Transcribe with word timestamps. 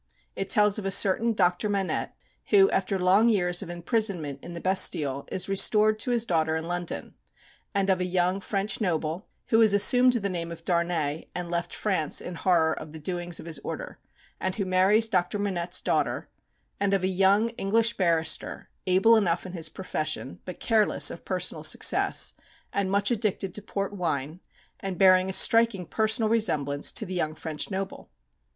It 0.35 0.49
tells 0.49 0.79
of 0.79 0.85
a 0.87 0.89
certain 0.89 1.33
Dr. 1.33 1.69
Manette, 1.69 2.15
who, 2.49 2.71
after 2.71 2.97
long 2.97 3.29
years 3.29 3.61
of 3.61 3.69
imprisonment 3.69 4.39
in 4.41 4.55
the 4.55 4.59
Bastille, 4.59 5.27
is 5.31 5.47
restored 5.47 5.99
to 5.99 6.09
his 6.09 6.25
daughter 6.25 6.55
in 6.55 6.65
London; 6.67 7.13
and 7.75 7.87
of 7.87 8.01
a 8.01 8.05
young 8.05 8.39
French 8.41 8.81
noble, 8.81 9.27
who 9.49 9.59
has 9.59 9.73
assumed 9.73 10.13
the 10.13 10.27
name 10.27 10.51
of 10.51 10.65
Darnay, 10.65 11.25
and 11.35 11.51
left 11.51 11.71
France 11.75 12.19
in 12.19 12.33
horror 12.33 12.73
of 12.73 12.93
the 12.93 12.99
doings 12.99 13.39
of 13.39 13.45
his 13.45 13.59
order, 13.59 13.99
and 14.39 14.55
who 14.55 14.65
marries 14.65 15.07
Dr. 15.07 15.37
Manette's 15.37 15.81
daughter; 15.81 16.27
and 16.79 16.95
of 16.95 17.03
a 17.03 17.07
young 17.07 17.49
English 17.49 17.95
barrister, 17.95 18.71
able 18.87 19.15
enough 19.15 19.45
in 19.45 19.53
his 19.53 19.69
profession, 19.69 20.39
but 20.45 20.59
careless 20.59 21.11
of 21.11 21.25
personal 21.25 21.63
success, 21.63 22.33
and 22.73 22.89
much 22.89 23.11
addicted 23.11 23.53
to 23.53 23.61
port 23.61 23.93
wine, 23.93 24.39
and 24.79 24.97
bearing 24.97 25.29
a 25.29 25.33
striking 25.33 25.85
personal 25.85 26.27
resemblance 26.27 26.91
to 26.91 27.05
the 27.05 27.13
young 27.13 27.35
French 27.35 27.69
noble. 27.69 28.09